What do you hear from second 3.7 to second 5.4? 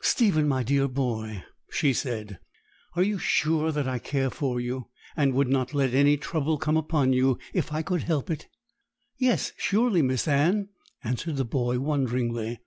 that I care for you, and